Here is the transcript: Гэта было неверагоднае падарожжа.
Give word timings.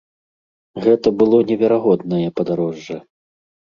Гэта 0.85 1.13
было 1.21 1.43
неверагоднае 1.53 2.27
падарожжа. 2.39 2.97